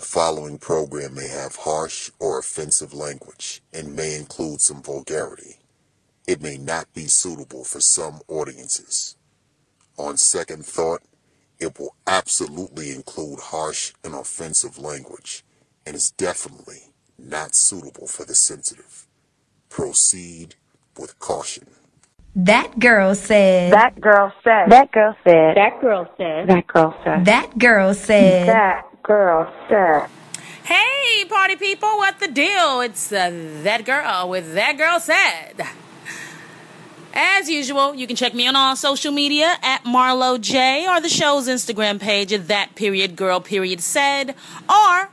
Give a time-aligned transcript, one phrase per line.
[0.00, 5.58] The following program may have harsh or offensive language and may include some vulgarity.
[6.26, 9.18] It may not be suitable for some audiences.
[9.98, 11.02] On second thought,
[11.58, 15.44] it will absolutely include harsh and offensive language
[15.84, 19.06] and is definitely not suitable for the sensitive.
[19.68, 20.54] Proceed
[20.98, 21.66] with caution.
[22.34, 23.74] That girl said.
[23.74, 24.70] That girl said.
[24.70, 25.56] That girl said.
[25.58, 26.48] That girl said.
[26.48, 27.24] That girl said.
[27.26, 28.48] That girl said.
[28.48, 30.08] That girl.
[30.62, 32.80] Hey, party people, what the deal?
[32.80, 33.30] It's uh,
[33.64, 35.66] that girl with That Girl Said.
[37.12, 41.08] As usual, you can check me on all social media at Marlo Jaye or the
[41.08, 44.36] show's Instagram page at That Period Girl Period Said
[44.68, 45.10] or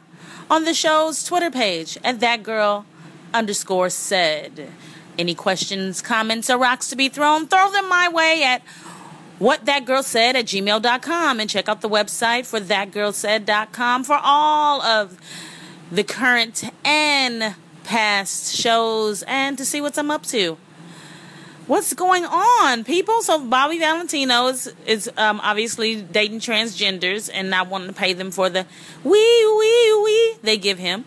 [0.52, 2.86] on the show's Twitter page at That Girl
[3.34, 4.70] underscore Said.
[5.18, 8.62] Any questions, comments, or rocks to be thrown, throw them my way at
[9.40, 15.20] whatthatgirlsaid at gmail.com and check out the website for thatgirlsaid.com for all of
[15.92, 20.58] the current and past shows and to see what I'm up to.
[21.68, 23.22] What's going on, people?
[23.22, 28.32] So Bobby Valentino is, is um, obviously dating transgenders and not wanting to pay them
[28.32, 28.66] for the
[29.04, 31.04] wee wee wee they give him.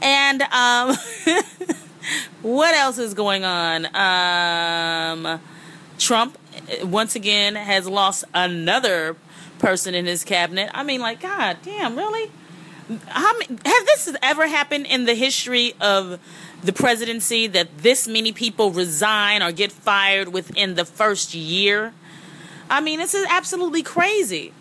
[0.00, 0.96] And um,
[2.42, 3.86] what else is going on?
[3.96, 5.40] Um,
[5.98, 6.38] Trump
[6.82, 9.16] once again has lost another
[9.58, 10.70] person in his cabinet.
[10.74, 12.30] I mean, like, God damn, really?
[13.06, 16.20] How many, has this ever happened in the history of
[16.62, 21.94] the presidency that this many people resign or get fired within the first year?
[22.68, 24.52] I mean, this is absolutely crazy.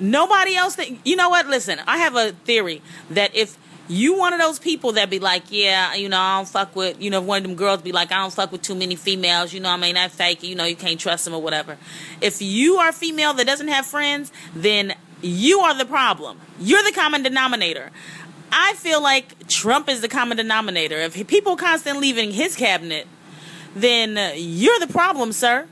[0.00, 1.46] Nobody else that you know what?
[1.46, 3.56] Listen, I have a theory that if
[3.88, 7.00] you one of those people that be like, yeah, you know, I don't fuck with,
[7.00, 9.52] you know, one of them girls be like, I don't fuck with too many females,
[9.52, 11.76] you know, I mean, I fake, you know, you can't trust them or whatever.
[12.20, 16.40] If you are a female that doesn't have friends, then you are the problem.
[16.58, 17.90] You're the common denominator.
[18.50, 20.96] I feel like Trump is the common denominator.
[20.96, 23.06] If people constantly leaving his cabinet,
[23.74, 25.66] then you're the problem, sir.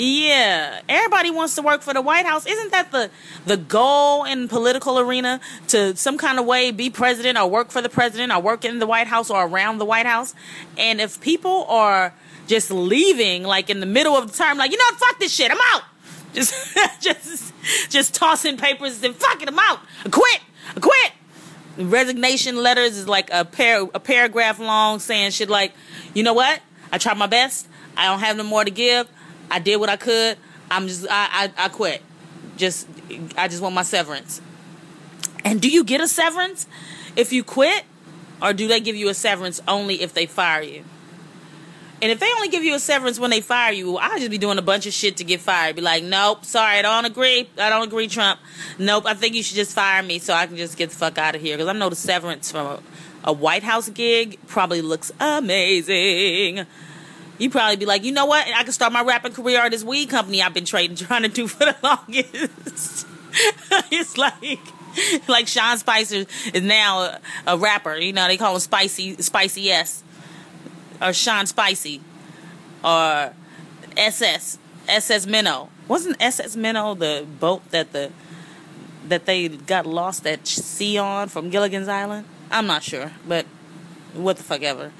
[0.00, 2.46] Yeah, everybody wants to work for the White House.
[2.46, 3.10] Isn't that the
[3.46, 7.82] the goal in political arena to some kind of way be president or work for
[7.82, 10.36] the president or work in the White House or around the White House?
[10.76, 12.14] And if people are
[12.46, 15.34] just leaving like in the middle of the term, like you know, what, fuck this
[15.34, 15.82] shit, I'm out.
[16.34, 17.54] Just just
[17.88, 19.80] just tossing papers and fuck it, I'm out.
[20.04, 20.40] I quit.
[20.76, 21.12] I quit.
[21.76, 25.72] Resignation letters is like a par a paragraph long saying shit like,
[26.14, 26.60] you know what?
[26.92, 27.66] I tried my best.
[27.96, 29.08] I don't have no more to give.
[29.50, 30.36] I did what I could.
[30.70, 32.02] I'm just I, I I quit.
[32.56, 32.88] Just
[33.36, 34.40] I just want my severance.
[35.44, 36.66] And do you get a severance
[37.16, 37.84] if you quit?
[38.40, 40.84] Or do they give you a severance only if they fire you?
[42.00, 44.38] And if they only give you a severance when they fire you, I'll just be
[44.38, 45.74] doing a bunch of shit to get fired.
[45.74, 47.48] Be like, nope, sorry, I don't agree.
[47.58, 48.38] I don't agree, Trump.
[48.78, 51.18] Nope, I think you should just fire me so I can just get the fuck
[51.18, 51.56] out of here.
[51.56, 52.80] Because I know the severance from a,
[53.24, 56.66] a White House gig probably looks amazing
[57.38, 58.46] you probably be like, you know what?
[58.46, 61.28] I can start my rapping career at this weed company I've been trading, trying to
[61.28, 63.06] do for the longest.
[63.90, 64.60] it's like,
[65.28, 67.96] like Sean Spicer is now a, a, rapper.
[67.96, 70.02] You know, they call him Spicy, Spicy S,
[71.00, 72.00] or Sean Spicy,
[72.82, 73.32] or
[73.96, 75.70] SS, SS Minnow.
[75.86, 78.10] Wasn't SS Minnow the boat that the
[79.06, 82.26] that they got lost at sea on from Gilligan's Island?
[82.50, 83.46] I'm not sure, but
[84.12, 84.92] what the fuck ever.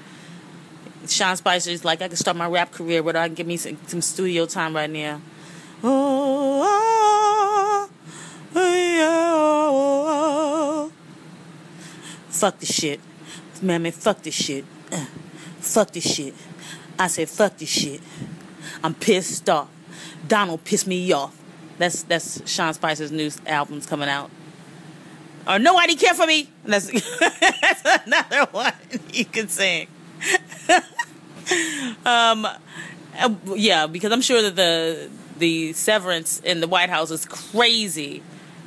[1.08, 3.56] Sean Spicer is like, I can start my rap career, but I can give me
[3.56, 5.20] some, some studio time right now.
[5.82, 7.88] Oh,
[8.54, 10.92] oh, oh,
[12.28, 13.00] fuck this shit.
[13.62, 14.64] Man, man, fuck this shit.
[14.92, 15.06] Uh,
[15.58, 16.34] fuck this shit.
[16.98, 18.00] I said, fuck this shit.
[18.82, 19.68] I'm pissed off.
[20.26, 21.36] Donald pissed me off.
[21.78, 24.30] That's that's Sean Spicer's new album's coming out.
[25.46, 26.50] Or nobody care for me.
[26.64, 28.72] That's, that's another one
[29.12, 29.88] you can sing.
[32.04, 32.46] um,
[33.18, 38.22] uh, yeah, because I'm sure that the the severance in the White House is crazy,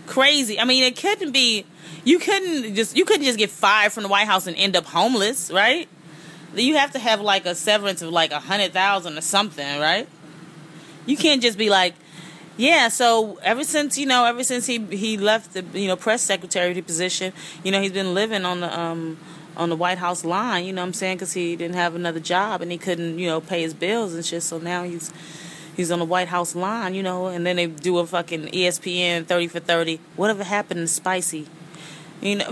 [0.07, 0.59] crazy.
[0.59, 1.65] I mean, it couldn't be.
[2.03, 4.85] You couldn't just you couldn't just get fired from the White House and end up
[4.85, 5.87] homeless, right?
[6.55, 10.07] You have to have like a severance of like a hundred thousand or something, right?
[11.05, 11.93] You can't just be like,
[12.57, 12.89] yeah.
[12.89, 16.79] So ever since you know, ever since he he left the you know press secretary
[16.81, 17.33] position,
[17.63, 19.17] you know, he's been living on the um
[19.57, 21.17] on the White House line, you know what I'm saying?
[21.17, 24.25] Because he didn't have another job and he couldn't, you know, pay his bills and
[24.25, 24.43] shit.
[24.43, 25.11] So now he's
[25.75, 29.25] he's on the White House line, you know, and then they do a fucking ESPN
[29.25, 29.99] 30 for 30.
[30.15, 31.47] Whatever happened to Spicy?
[32.21, 32.51] You know?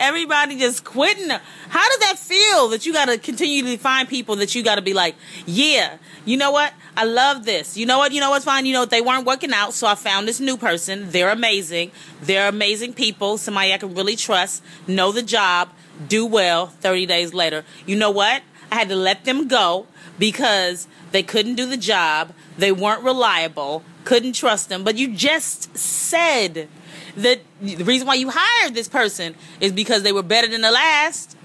[0.00, 1.28] Everybody just quitting.
[1.28, 4.82] How does that feel that you got to continually find people that you got to
[4.82, 5.14] be like,
[5.46, 6.72] yeah, you know what?
[6.96, 7.76] I love this.
[7.76, 8.12] You know what?
[8.12, 8.66] You know what's fine?
[8.66, 8.84] You know?
[8.84, 11.10] They weren't working out, so I found this new person.
[11.10, 11.90] They're amazing.
[12.22, 13.36] They're amazing people.
[13.38, 15.70] Somebody I can really trust, know the job,
[16.06, 17.64] do well 30 days later.
[17.86, 18.42] You know what?
[18.70, 19.86] I had to let them go
[20.18, 22.32] because they couldn't do the job.
[22.56, 23.82] They weren't reliable.
[24.04, 24.84] Couldn't trust them.
[24.84, 26.68] But you just said
[27.16, 30.70] that the reason why you hired this person is because they were better than the
[30.70, 31.36] last,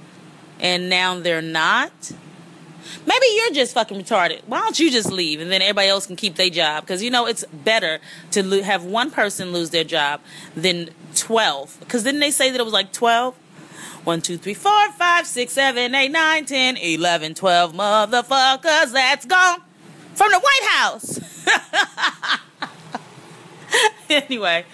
[0.59, 1.91] and now they're not.
[3.05, 4.41] Maybe you're just fucking retarded.
[4.47, 6.83] Why don't you just leave and then everybody else can keep their job?
[6.83, 7.99] Because you know it's better
[8.31, 10.21] to lo- have one person lose their job
[10.55, 11.77] than 12.
[11.79, 13.35] Because didn't they say that it was like 12?
[14.03, 19.61] 1, 2, 3, 4, 5, 6, 7, 8, 9, 10, 11, 12 motherfuckers that's gone
[20.13, 21.19] from the White House.
[24.09, 24.65] anyway,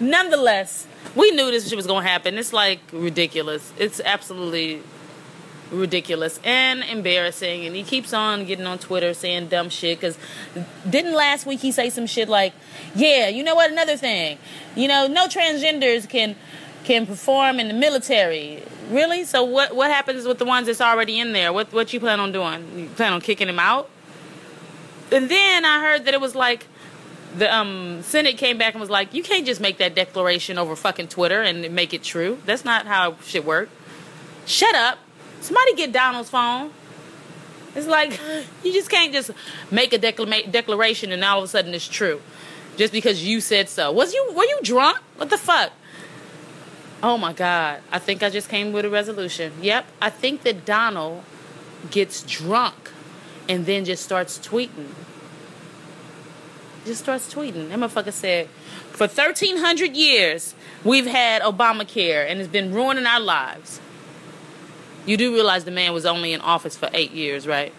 [0.00, 2.36] nonetheless, we knew this shit was gonna happen.
[2.38, 3.72] It's like ridiculous.
[3.78, 4.82] It's absolutely
[5.70, 7.66] ridiculous and embarrassing.
[7.66, 10.00] And he keeps on getting on Twitter saying dumb shit.
[10.00, 10.18] Cause
[10.88, 12.52] didn't last week he say some shit like,
[12.94, 13.70] "Yeah, you know what?
[13.70, 14.38] Another thing,
[14.74, 16.36] you know, no transgenders can
[16.84, 19.24] can perform in the military." Really?
[19.24, 21.52] So what what happens with the ones that's already in there?
[21.52, 22.78] What what you plan on doing?
[22.78, 23.90] You plan on kicking him out?
[25.12, 26.66] And then I heard that it was like
[27.36, 30.74] the um, Senate came back and was like, "You can't just make that declaration over
[30.76, 32.38] fucking Twitter and make it true.
[32.46, 33.68] That's not how shit work."
[34.46, 34.98] Shut up.
[35.40, 36.70] Somebody get Donald's phone.
[37.74, 38.18] It's like
[38.64, 39.30] you just can't just
[39.70, 42.20] make a declama- declaration and all of a sudden it's true,
[42.76, 43.92] just because you said so.
[43.92, 44.98] Was you were you drunk?
[45.16, 45.72] What the fuck?
[47.02, 47.82] Oh my god!
[47.92, 49.52] I think I just came with a resolution.
[49.60, 51.22] Yep, I think that Donald
[51.90, 52.90] gets drunk
[53.48, 54.88] and then just starts tweeting.
[56.84, 57.68] Just starts tweeting.
[57.68, 58.48] That motherfucker said,
[58.92, 60.54] "For thirteen hundred years,
[60.84, 63.80] we've had Obamacare, and it's been ruining our lives."
[65.06, 67.72] You do realize the man was only in office for eight years, right?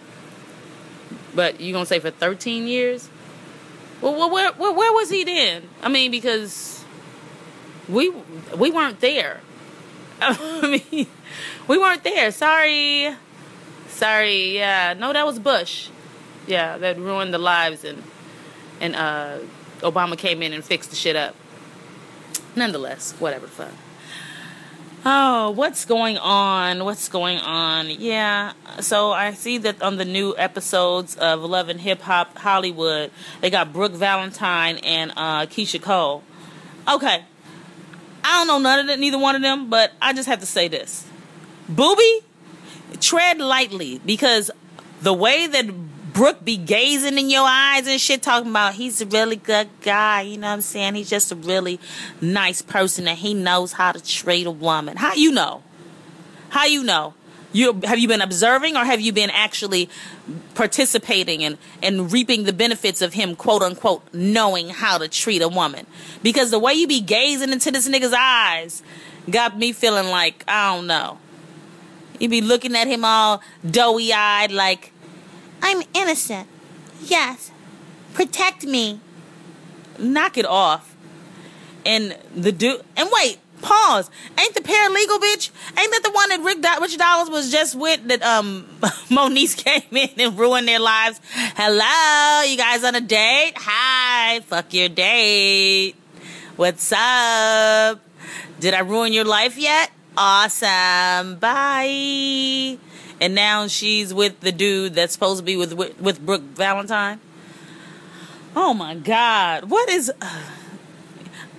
[1.36, 3.10] But you gonna say for thirteen years?
[4.02, 5.64] Well, where, where, where was he then?
[5.82, 6.84] I mean, because
[7.90, 8.10] we
[8.56, 9.42] we weren't there.
[10.22, 11.08] I mean,
[11.68, 12.32] we weren't there.
[12.32, 13.14] Sorry,
[13.90, 14.56] sorry.
[14.56, 15.90] Yeah, no, that was Bush.
[16.48, 18.04] Yeah, that ruined the lives, and
[18.80, 19.40] and uh,
[19.80, 21.36] Obama came in and fixed the shit up.
[22.56, 23.74] Nonetheless, whatever fuck.
[25.10, 26.84] Oh, what's going on?
[26.84, 27.90] What's going on?
[27.90, 28.52] Yeah,
[28.82, 33.10] so I see that on the new episodes of Love and Hip Hop Hollywood,
[33.40, 36.24] they got Brooke Valentine and uh, Keyshia Cole.
[36.90, 37.24] Okay,
[38.22, 40.46] I don't know none of them, neither one of them, but I just have to
[40.46, 41.08] say this:
[41.70, 42.20] Booby,
[43.00, 44.52] tread lightly because
[45.02, 45.87] the way that
[46.18, 50.22] Brooke be gazing in your eyes and shit, talking about he's a really good guy.
[50.22, 50.96] You know what I'm saying?
[50.96, 51.80] He's just a really
[52.20, 54.98] nice person and he knows how to treat a woman.
[54.98, 55.62] How you know?
[56.50, 57.14] How you know?
[57.54, 59.92] You have you been observing or have you been actually
[60.56, 65.48] participating and and reaping the benefits of him quote unquote knowing how to treat a
[65.48, 65.86] woman?
[66.24, 68.82] Because the way you be gazing into this nigga's eyes
[69.30, 71.20] got me feeling like I don't know.
[72.20, 74.94] You be looking at him all doughy eyed like
[75.62, 76.48] I'm innocent.
[77.02, 77.52] Yes.
[78.14, 79.00] Protect me.
[80.00, 80.96] Knock it off.
[81.86, 84.10] And the dude and wait, pause.
[84.38, 85.50] Ain't the paralegal bitch?
[85.80, 88.68] Ain't that the one that Rick Do- Rich Dollaz was just with that um
[89.10, 91.22] Monique came in and ruined their lives?
[91.32, 93.54] Hello, you guys on a date?
[93.56, 95.96] Hi, fuck your date.
[96.56, 98.00] What's up?
[98.60, 99.92] Did I ruin your life yet?
[100.18, 101.36] Awesome.
[101.36, 102.78] Bye.
[103.20, 107.20] And now she's with the dude that's supposed to be with with, with Brooke Valentine.
[108.56, 109.70] Oh my God.
[109.70, 110.12] What is.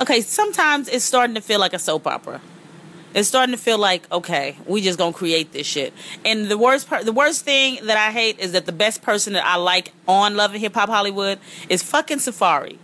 [0.01, 2.41] Okay, sometimes it's starting to feel like a soap opera.
[3.15, 5.93] It's starting to feel like okay, we just gonna create this shit.
[6.25, 9.33] And the worst part, the worst thing that I hate is that the best person
[9.33, 12.77] that I like on Love and Hip Hop Hollywood is fucking Safaree,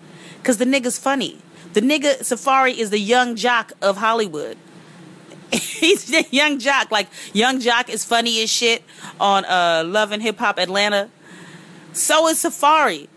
[0.43, 1.39] cause the nigga's funny.
[1.75, 4.57] The nigga Safaree is the Yung Joc of Hollywood.
[5.53, 6.91] He's Yung Joc.
[6.91, 8.83] Like Yung Joc is funny as shit
[9.21, 11.11] on uh, Love and Hip Hop Atlanta.
[11.93, 13.09] So is Safaree.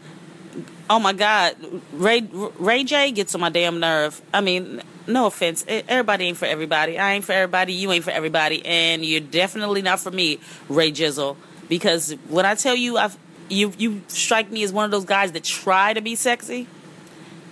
[0.89, 1.55] Oh my God,
[1.91, 4.21] Ray Ray J gets on my damn nerve.
[4.33, 6.97] I mean, no offense, everybody ain't for everybody.
[6.97, 7.73] I ain't for everybody.
[7.73, 11.35] You ain't for everybody, and you're definitely not for me, Ray Jizzle.
[11.67, 13.17] Because when I tell you, I've
[13.49, 16.67] you you strike me as one of those guys that try to be sexy.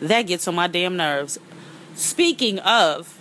[0.02, 1.40] That gets on my damn nerves.
[1.96, 3.18] Speaking of,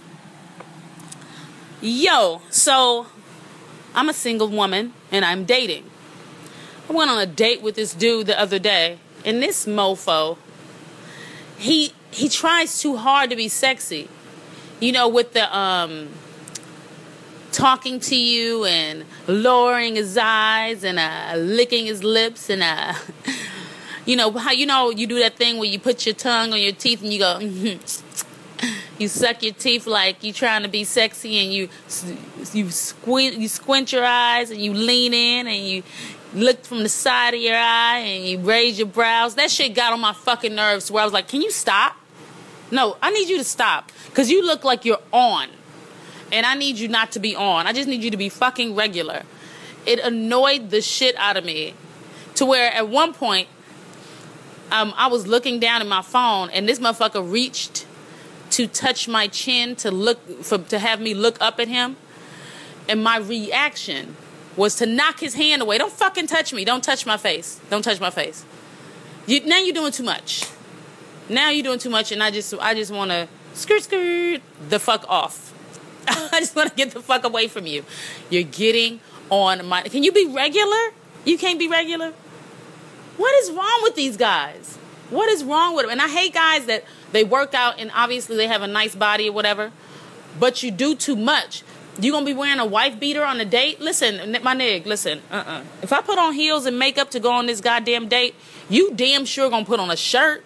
[1.84, 3.06] yo, so
[3.94, 5.90] I'm a single woman and I'm dating.
[6.88, 10.36] I went on a date with this dude the other day, and this mofo,
[11.56, 14.08] he he tries too hard to be sexy.
[14.80, 16.08] You know, with the um
[17.52, 22.94] talking to you and lowering his eyes and uh licking his lips and uh
[24.06, 26.60] you know how you know you do that thing where you put your tongue on
[26.60, 27.38] your teeth and you go.
[28.98, 31.68] You suck your teeth like you trying to be sexy, and you
[32.52, 35.82] you squint you squint your eyes and you lean in and you
[36.32, 39.34] look from the side of your eye and you raise your brows.
[39.34, 40.90] That shit got on my fucking nerves.
[40.90, 41.96] Where I was like, "Can you stop?
[42.70, 45.48] No, I need you to stop because you look like you're on,
[46.30, 47.66] and I need you not to be on.
[47.66, 49.24] I just need you to be fucking regular."
[49.86, 51.74] It annoyed the shit out of me
[52.36, 53.48] to where at one point
[54.70, 57.86] um, I was looking down at my phone and this motherfucker reached
[58.54, 61.96] to touch my chin to look for to have me look up at him.
[62.88, 64.16] And my reaction
[64.56, 65.78] was to knock his hand away.
[65.78, 66.64] Don't fucking touch me.
[66.64, 67.60] Don't touch my face.
[67.68, 68.44] Don't touch my face.
[69.26, 70.44] You, now you're doing too much.
[71.28, 74.78] Now you're doing too much and i just i just want to skirt skirt the
[74.78, 75.52] fuck off.
[76.08, 77.84] I just want to get the fuck away from you.
[78.30, 80.92] You're getting on my can you be regular?
[81.24, 82.12] You can't be regular.
[83.16, 84.78] What is wrong with these guys
[85.10, 86.84] what is wrong with them and i hate guys that
[87.14, 89.70] they work out and obviously they have a nice body or whatever,
[90.38, 91.62] but you do too much.
[92.00, 93.80] You gonna be wearing a wife beater on a date?
[93.80, 95.22] Listen, my nig, listen.
[95.30, 95.62] Uh-uh.
[95.80, 98.34] If I put on heels and makeup to go on this goddamn date,
[98.68, 100.44] you damn sure gonna put on a shirt.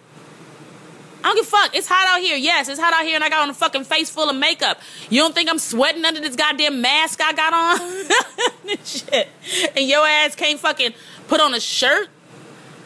[1.21, 1.75] I don't give a fuck.
[1.75, 2.37] It's hot out here.
[2.37, 4.79] Yes, it's hot out here, and I got on a fucking face full of makeup.
[5.09, 8.77] You don't think I'm sweating under this goddamn mask I got on?
[8.85, 9.29] Shit.
[9.75, 10.93] And your ass can't fucking
[11.29, 12.09] put on a shirt?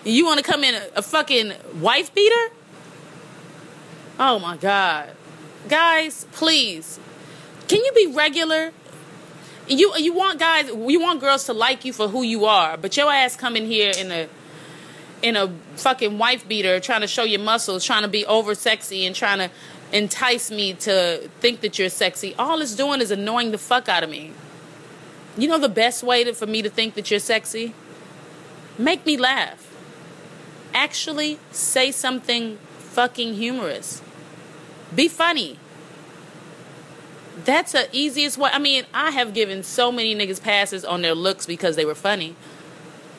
[0.04, 2.54] You want to come in a, a fucking wife beater?
[4.18, 5.10] Oh my God.
[5.68, 6.98] Guys, please.
[7.68, 8.72] Can you be regular?
[9.68, 12.96] You you want guys you want girls to like you for who you are, but
[12.96, 14.28] your ass coming here in a
[15.22, 19.06] in a fucking wife beater trying to show your muscles, trying to be over sexy
[19.06, 19.50] and trying to
[19.92, 22.34] entice me to think that you're sexy.
[22.38, 24.32] All it's doing is annoying the fuck out of me.
[25.38, 27.72] You know the best way to, for me to think that you're sexy?
[28.76, 29.71] Make me laugh.
[30.74, 34.02] Actually say something fucking humorous.
[34.94, 35.58] Be funny.
[37.44, 38.50] That's the easiest way.
[38.52, 41.94] I mean, I have given so many niggas passes on their looks because they were
[41.94, 42.36] funny.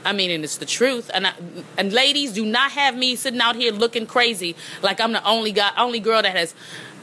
[0.06, 1.10] I mean, and it's the truth.
[1.14, 1.34] And I,
[1.78, 5.52] and ladies, do not have me sitting out here looking crazy like I'm the only
[5.52, 6.54] guy, only girl that has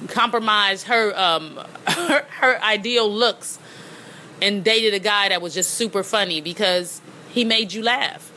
[0.09, 3.59] compromised her um her, her ideal looks
[4.41, 8.30] and dated a guy that was just super funny because he made you laugh.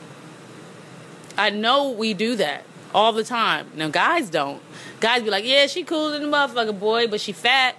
[1.36, 2.64] I know we do that
[2.94, 3.70] all the time.
[3.74, 4.62] Now guys don't.
[5.00, 7.76] Guys be like, yeah, she cool in the motherfucker boy, but she fat.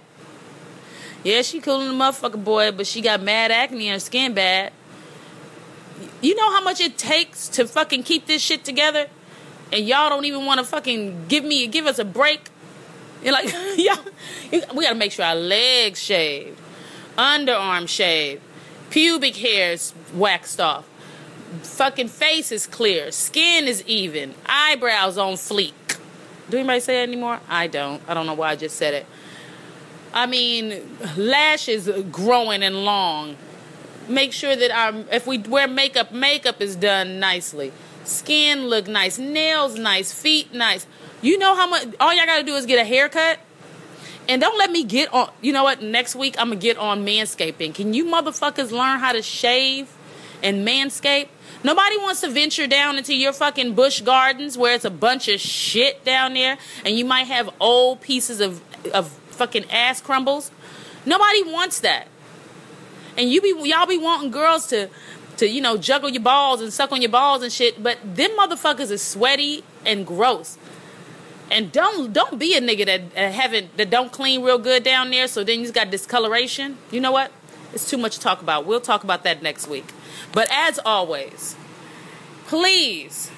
[1.24, 4.34] Yeah, she cool in the motherfucker boy, but she got mad acne and her skin
[4.34, 4.72] bad.
[6.20, 9.08] You know how much it takes to fucking keep this shit together?
[9.72, 12.48] And y'all don't even want to fucking give me give us a break.
[13.22, 13.98] You're like, y'all,
[14.74, 16.58] we gotta make sure our legs shaved,
[17.18, 18.42] underarm shaved,
[18.90, 20.88] pubic hairs waxed off,
[21.62, 25.72] fucking face is clear, skin is even, eyebrows on fleek.
[26.48, 27.40] Do anybody say it anymore?
[27.48, 28.00] I don't.
[28.06, 29.06] I don't know why I just said it.
[30.14, 33.36] I mean, lashes growing and long.
[34.08, 37.72] Make sure that our if we wear makeup, makeup is done nicely.
[38.04, 40.86] Skin look nice, nails nice, feet nice.
[41.20, 43.40] You know how much all y'all gotta do is get a haircut.
[44.28, 47.04] And don't let me get on you know what, next week I'm gonna get on
[47.04, 47.74] manscaping.
[47.74, 49.92] Can you motherfuckers learn how to shave
[50.42, 51.28] and manscape?
[51.66, 55.40] Nobody wants to venture down into your fucking bush gardens where it's a bunch of
[55.40, 58.62] shit down there and you might have old pieces of,
[58.94, 60.52] of fucking ass crumbles.
[61.04, 62.06] Nobody wants that.
[63.16, 64.88] And you be y'all be wanting girls to
[65.38, 68.30] to you know juggle your balls and suck on your balls and shit, but them
[68.38, 70.58] motherfuckers is sweaty and gross.
[71.50, 75.26] And don't don't be a nigga that, haven't that don't clean real good down there.
[75.26, 76.78] So then you got discoloration.
[76.92, 77.32] You know what?
[77.72, 78.66] It's too much to talk about.
[78.66, 79.86] We'll talk about that next week.
[80.36, 81.56] But as always,
[82.46, 83.30] please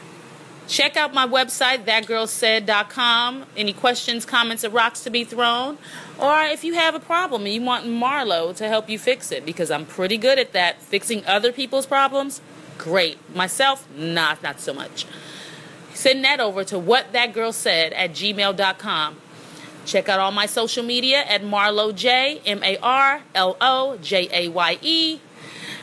[0.67, 3.47] check out my website, thatgirlsaid.com.
[3.57, 5.78] Any questions, comments, or rocks to be thrown.
[6.19, 9.47] Or if you have a problem and you want Marlo to help you fix it,
[9.47, 12.40] because I'm pretty good at that, fixing other people's problems,
[12.78, 13.17] great.
[13.33, 15.07] Myself, not, not so much.
[15.95, 19.17] Send that over to whatthatgirlsaid at gmail.com.
[19.85, 24.28] Check out all my social media at Marlo Jaye, M A R L O J
[24.33, 25.21] A Y E.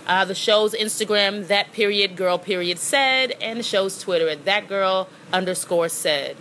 [0.08, 4.68] Uh, the show's Instagram, that period girl period said, and the show's Twitter at that
[4.68, 6.36] girl underscore said.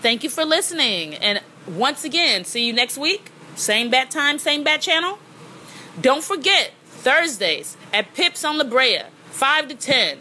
[0.00, 1.14] Thank you for listening.
[1.14, 3.30] And once again, see you next week.
[3.56, 5.18] Same bat time, same bat channel.
[6.00, 10.18] Don't forget, Thursdays at Pips on La Brea, 5 to 10.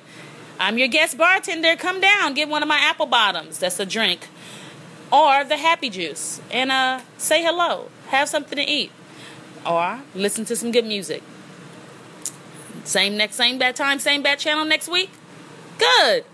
[0.60, 1.76] I'm your guest bartender.
[1.76, 3.60] Come down, get one of my apple bottoms.
[3.60, 4.28] That's a drink.
[5.12, 6.42] Or the happy juice.
[6.52, 7.90] And uh, say hello.
[8.08, 8.92] Have something to eat.
[9.66, 11.24] Or listen to some good music.
[12.84, 15.10] Same next, same bad time, same bad channel next week?
[15.78, 16.26] Good.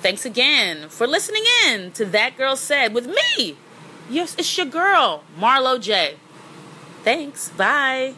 [0.00, 3.56] Thanks again for listening in to That Girl Said with me.
[4.10, 6.16] Yes, it's your girl, Marlo Jaye.
[7.04, 7.50] Thanks.
[7.50, 8.14] Bye.